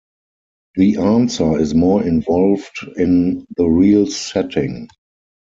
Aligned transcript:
The 0.77 0.97
answer 0.97 1.59
is 1.59 1.75
more 1.75 2.03
involved 2.03 2.87
in 2.97 3.45
the 3.55 3.67
real 3.67 4.07
setting. 4.07 4.87